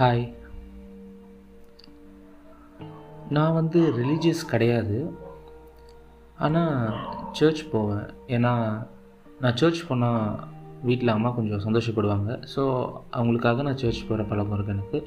[0.00, 0.24] Hi
[3.36, 4.98] நான் வந்து religious கிடையாது.
[6.44, 6.98] ஆனால்
[7.32, 8.04] சர்ச் போவேன்.
[8.26, 8.52] ஏன்னா
[9.40, 10.38] நான் சர்ச் போனால்
[10.82, 12.28] வீட்டில் அம்மா கொஞ்சம் சந்தோஷப்படுவாங்க.
[12.54, 12.64] ஸோ
[13.12, 15.00] அவங்களுக்காக நான் சர்ச் போகிற பழக்கம் இருக்குது எனக்கு.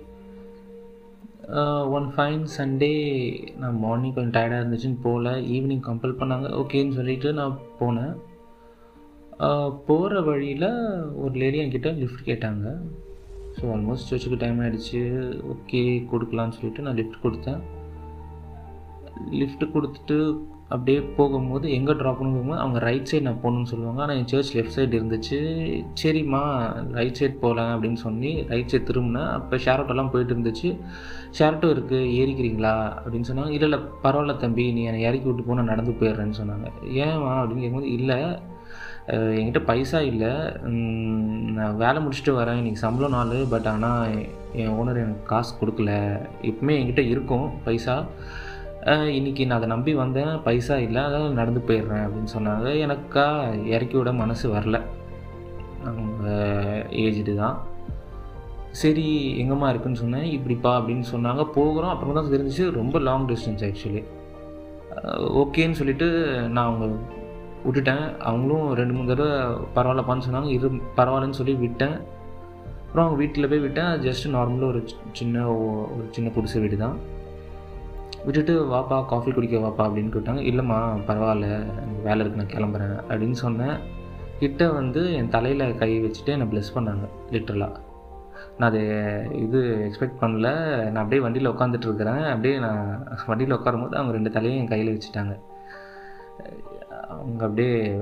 [1.97, 2.91] ஒன் ஃபைன் சண்டே
[3.57, 6.49] நான் மார்னிங் கொஞ்சம் டயர்டாக இருந்துச்சுன்னு போகல ஈவினிங் கம்பல் பண்ணாங்க.
[6.63, 8.13] ஓகேன்னு சொல்லிவிட்டு நான் போனேன்.
[9.45, 10.67] Uh, போகிற வழியில்
[11.23, 12.75] ஒரு லேடி என்கிட்ட லிஃப்ட் கேட்டாங்க.
[13.57, 15.01] ஸோ ஆல்மோஸ்ட் சர்ச்சுக்கு டைம் ஆகிடுச்சு
[15.53, 15.81] ஓகே
[16.13, 17.61] கொடுக்கலான்னு சொல்லிட்டு நான் லிஃப்ட் கொடுத்தேன்.
[19.41, 20.17] லிஃப்ட் கொடுத்துட்டு
[20.73, 24.01] அப்படியே போகும்போது எங்கே ட்ராப் பண்ணும்போது அவங்க ரைட் சைடு நான் போகணுன்னு சொல்லுவாங்க.
[24.03, 25.39] ஆனால் என் சர்ச் லெஃப்ட் சைடு இருந்துச்சு.
[26.01, 26.41] சரிம்மா
[26.97, 29.31] ரைட் சைடு போகலாம் அப்படின்னு சொல்லி ரைட் சைடு திரும்பினேன்.
[29.37, 30.69] அப்போ ஷேரோட்டெல்லாம் போயிட்டு இருந்துச்சு.
[31.39, 32.75] ஷேரோட்டோ இருக்குது ஏறிக்கிறீங்களா?
[33.03, 33.53] அப்படின்னு சொன்னாங்க.
[33.57, 36.69] இல்லை இல்லை பரவாயில்ல தம்பி நீ என்னை இறக்கி விட்டு போனால் நடந்து போயிடுறேன்னு சொன்னாங்க.
[37.07, 38.19] ஏன்மா அப்படின்னு கேட்கும்போது இல்லை
[39.37, 40.31] என்கிட்ட பைசா இல்லை.
[41.57, 44.13] நான் வேலை முடிச்சுட்டு வரேன் இன்றைக்கி சம்பளம் நாள் பட் ஆனால்
[44.61, 45.91] என் ஓனர் எனக்கு காசு கொடுக்கல.
[46.49, 47.95] எப்பவுமே என்கிட்ட இருக்கும் பைசா.
[49.17, 52.67] இன்றைக்கி நான் அதை நம்பி வந்தேன் பைசா இல்லை அதனால் நடந்து போயிடுறேன் அப்படின்னு சொன்னாங்க.
[52.85, 53.25] எனக்கா
[53.73, 54.79] இறக்கி விட மனசு வரல.
[55.89, 56.25] அவங்க
[57.03, 57.57] ஏஜ்டு தான்.
[58.81, 59.05] சரி
[59.43, 61.43] எங்கம்மா இருக்குன்னு சொன்னேன் இப்படிப்பா அப்படின்னு சொன்னாங்க.
[61.57, 64.03] போகிறோம் அப்புறம் தான் தெரிஞ்சிச்சு ரொம்ப லாங் டிஸ்டன்ஸ் ஆக்சுவலி
[65.41, 66.07] ஓகேன்னு சொல்லிவிட்டு
[66.55, 66.85] நான் அவங்க
[67.65, 68.05] விட்டுட்டேன்.
[68.29, 69.35] அவங்களும் ரெண்டு மூணு தடவை
[69.75, 70.49] பரவாயில்லப்பான்னு சொன்னாங்க.
[70.57, 71.95] இரு பரவாயில்லன்னு சொல்லி விட்டேன்.
[72.85, 73.91] அப்புறம் அவங்க வீட்டில் போய் விட்டேன்.
[74.05, 74.81] ஜஸ்ட் நார்மலாக ஒரு
[75.11, 76.97] சின்ன ஒரு சின்ன புதுசு வீடு தான்.
[78.25, 80.41] விட்டுட்டு வாப்பா காஃபி குடிக்க வாப்பா அப்படின்னு கேட்டாங்க.
[80.49, 81.47] இல்லைம்மா பரவாயில்ல
[81.83, 83.77] எனக்கு வேலை இருக்கு நான் கிளம்புறேன் அப்படின்னு சொன்னேன்.
[84.41, 87.79] கிட்ட வந்து என் தலையில் கை வச்சுட்டு என்னை ப்ளெஸ் பண்ணாங்க லிட்ரலாக
[88.57, 88.81] நான் அது
[89.45, 90.47] இது எக்ஸ்பெக்ட் பண்ணல.
[90.93, 92.23] நான் அப்படியே வண்டியில் உட்காந்துட்டு இருக்கிறேன்.
[92.33, 95.33] அப்படியே நான் வண்டியில் உட்காரும்போது அவங்க ரெண்டு தலையும் என் கையில் வச்சுட்டாங்க.
[97.19, 98.01] அவங்க அப்படியே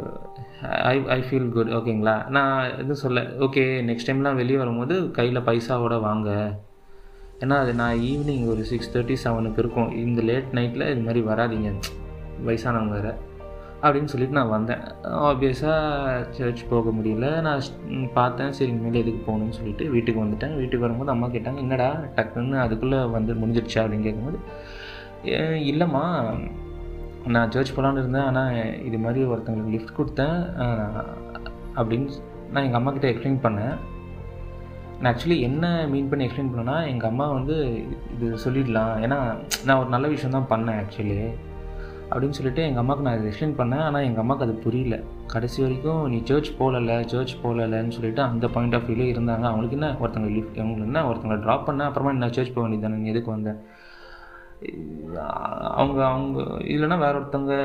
[0.83, 6.01] ஐ ஐ ஃபீல் குட் ஓகேங்களா நான் எதுவும் சொல்ல ஓகே நெக்ஸ்ட் டைம்லாம் வெளியே வரும்போது கையில் பைசாவோட
[6.01, 6.59] வாங்க.
[7.39, 9.91] ஏன்னா அது நான் ஈவினிங் ஒரு சிக்ஸ் தேர்ட்டி செவனுக்கு இருக்கும்.
[9.91, 11.73] இந்த லேட் நைட்டில் இது மாதிரி வராதிங்க.
[12.45, 13.13] வயசானவங்க வேறு.
[13.81, 14.79] அப்படின்னு சொல்லிட்டு நான் வந்தேன்.
[15.03, 17.41] ஆப்வியஸாக சர்ச் போக முடியல.
[17.41, 17.61] நான்
[18.13, 20.55] பார்த்தேன் சரி இனிமேல் எதுக்கு போகணும்னு சொல்லிட்டு வீட்டுக்கு வந்துட்டேன்.
[20.55, 23.77] வீட்டுக்கு வரும்போது அம்மா கேட்டாங்க என்னடா டக்குன்னு அதுக்குள்ளே வந்து முடிஞ்சிடுச்சா?
[23.77, 24.39] அப்படின்னு கேட்கும்போது
[25.71, 26.05] இல்லைம்மா
[27.35, 28.55] நான் சர்ச் போகலான்னு இருந்தேன் ஆனால்
[28.87, 30.37] இது மாதிரி ஒருத்தங்களுக்கு லிஃப்ட் கொடுத்தேன்.
[31.79, 32.07] அப்படின்னு
[32.53, 33.75] நான் எங்கள் அம்மா கிட்டே எக்ஸ்பிளைன் பண்ணேன்.
[35.01, 37.55] நான் ஆக்சுவலி என்ன மீன் பண்ணி எக்ஸ்பிளைன் பண்ணேன்னா எங்கள் அம்மா வந்து
[38.15, 38.95] இது சொல்லிடலாம்.
[39.05, 39.19] ஏன்னா
[39.65, 41.19] நான் ஒரு நல்ல விஷயம் தான் பண்ணேன் ஆக்சுவலி
[42.11, 43.83] அப்படின்னு சொல்லிட்டு எங்கள் அம்மாவுக்கு நான் இது எக்ஸ்பிளைன் பண்ணேன்.
[43.87, 44.97] ஆனால் எங்கள் அம்மாவுக்கு அது புரியல.
[45.33, 49.45] கடைசி வரைக்கும் நீ சர்ச் போகலை சர்ச் போகலன்னு சொல்லிட்டு அந்த பாயிண்ட் ஆஃப் வியூவில் இருந்தாங்க.
[49.49, 53.01] அவங்களுக்கு என்ன ஒருத்தங்க லிஃப்ட் அவங்களுக்கு என்ன ஒருத்தங்களை ட்ராப் பண்ண அப்புறமா நான் சர்ச் போக வேண்டியது தானே?
[53.03, 53.59] நீ எதுக்கு வந்தேன்
[55.81, 56.39] அவங்க அவங்க
[56.73, 57.55] இல்லைன்னா வேற ஒருத்தவங்க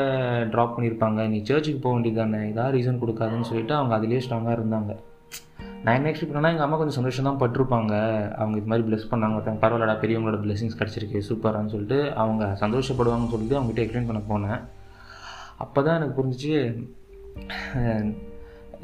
[0.53, 1.21] ட்ராப் பண்ணியிருப்பாங்க.
[1.33, 4.93] நீ சர்ச்சுக்கு போக வேண்டியது தானே ஏதாவது ரீசன் கொடுக்காதுன்னு சொல்லிட்டு அவங்க அதிலே ஸ்ட்ராங்காக இருந்தாங்க.
[5.85, 7.95] நான் என்ன எக்ஸ்பெக்ட் பண்ணால் எங்கள் அம்மா கொஞ்சம் சந்தோஷம் தான் பட்டிருப்பாங்க.
[8.41, 9.37] அவங்க இது மாதிரி ப்ளெஸ் பண்ணாங்க.
[9.39, 14.63] ஒருத்தவங்க பரவாயில்லடா பெரியவங்களோட பிளெஸிங்ஸ் கிடச்சிருக்கு சூப்பரான்னு சொல்லிட்டு அவங்க சந்தோஷப்படுவாங்கன்னு சொல்லிட்டு அவங்ககிட்ட எக்ஸ்பிளைன் பண்ண போனேன்.
[15.65, 16.55] அப்போ தான் எனக்கு புரிஞ்சிச்சு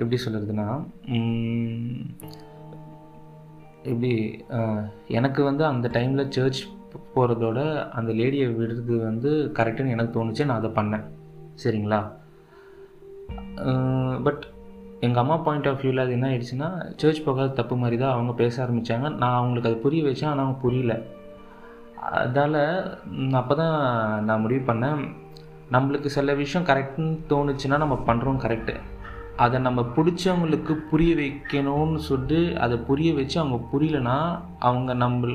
[0.03, 0.67] எப்படி சொல்கிறதுனா
[3.93, 4.13] எப்படி
[5.19, 6.63] எனக்கு வந்து அந்த டைமில் சர்ச்
[7.15, 11.05] போகிறதோட அந்த லேடியை விடுறது வந்து கரெக்டுன்னு எனக்கு தோணுச்சு நான் அதை பண்ணேன்.
[11.65, 12.01] சரிங்களா?
[14.25, 14.45] பட்
[15.01, 18.55] எங்கள் அம்மா பாயிண்ட் ஆஃப் வியூவில் அது என்ன ஆயிடுச்சுன்னா சர்ச் போகாத தப்பு மாதிரி தான் அவங்க பேச
[18.65, 20.95] ஆரம்பித்தாங்க நான் அவங்களுக்கு அது புரிய வச்சேன் ஆனால் அவங்க புரியல.
[22.21, 22.61] அதால்
[23.33, 23.77] அப்போ தான்
[24.25, 25.01] நான் முடிவு பண்ணேன்.
[25.73, 28.75] நம்மளுக்கு சில விஷயம் கரெக்டுன்னு தோணுச்சுன்னா நம்ம பண்ணுறோம் கரெக்டு
[29.37, 34.17] அதை நம்ம பிடிச்சவங்களுக்கு புரிய வைக்கணும்னு சொல்லிட்டு அதை புரிய வச்சு அவங்க புரியலனா
[34.59, 35.29] அவங்க நம்ம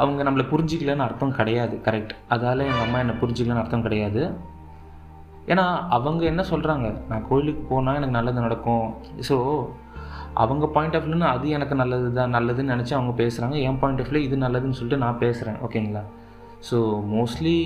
[0.00, 4.22] அவங்க நம்மளை புரிஞ்சிக்கலன்னு அர்த்தம் கிடையாது கரெக்ட் அதால் எங்கள் அம்மா என்னை புரிஞ்சிக்கலன்னு அர்த்தம் கிடையாது.
[5.52, 5.64] ஏன்னா
[5.96, 8.86] அவங்க என்ன சொல்கிறாங்க நான் கோயிலுக்கு போனால் எனக்கு நல்லது நடக்கும்.
[9.28, 9.36] ஸோ
[10.42, 14.10] அவங்க பாயிண்ட் ஆஃப் வியூன்னு அது எனக்கு நல்லது தான் நல்லதுன்னு நினச்சி அவங்க பேசுகிறாங்க என் பாயிண்ட் ஆஃப்
[14.12, 16.02] வியூ இது நல்லதுன்னு சொல்லிட்டு நான் பேசுகிறேன் ஓகேங்களா
[16.68, 16.76] ஸோ
[17.14, 17.56] மோஸ்ட்லி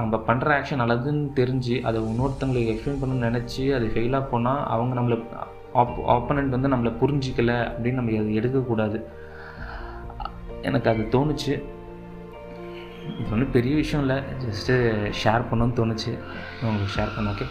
[0.00, 5.18] நம்ம பண்ணுற ஆக்ஷன் நல்லதுன்னு தெரிஞ்சு அதை இன்னொருத்தவங்களுக்கு எக்ஸ்பிளைன் பண்ணணும்னு நினச்சி அது ஃபெயிலாக போனால் அவங்க நம்மளை
[5.82, 8.98] ஆப் ஆப்பனண்ட் வந்து நம்மளை புரிஞ்சிக்கலை அப்படின்னு நம்ம அதை எடுக்கக்கூடாது.
[10.62, 11.52] எனக்கு அது தோணுச்சு.
[13.20, 14.22] இது ஒன்றும் பெரிய விஷயம் இல்லை.
[14.44, 14.74] ஜஸ்ட்டு
[15.24, 16.18] ஷேர் பண்ணணும்னு தோணுச்சு.
[16.62, 17.46] உங்களுக்கு ஷேர் பண்ண ஓகே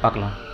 [0.00, 0.50] பார்க்கலாம்.